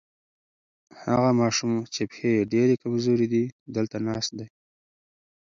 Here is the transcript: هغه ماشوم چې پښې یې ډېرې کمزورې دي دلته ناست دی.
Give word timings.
هغه 1.03 1.29
ماشوم 1.41 1.71
چې 1.93 2.01
پښې 2.09 2.29
یې 2.37 2.49
ډېرې 2.53 2.75
کمزورې 2.81 3.27
دي 3.33 3.43
دلته 3.75 3.97
ناست 4.07 4.31
دی. 4.39 4.47